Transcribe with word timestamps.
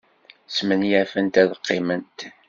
Smenyafent 0.55 1.35
ad 1.41 1.49
qqiment. 1.59 2.13